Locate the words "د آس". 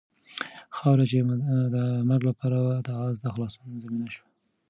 2.87-3.15